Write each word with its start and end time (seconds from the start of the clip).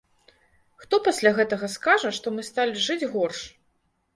Хто 0.83 0.99
пасля 1.09 1.33
гэтага 1.39 1.69
скажа, 1.75 2.09
што 2.21 2.33
мы 2.39 2.47
сталі 2.51 2.73
жыць 2.89 3.09
горш? 3.13 3.39